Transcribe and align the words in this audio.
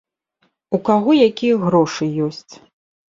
У 0.77 0.79
каго 0.87 1.11
якія 1.27 1.61
грошы 1.67 2.11
ёсць. 2.29 2.53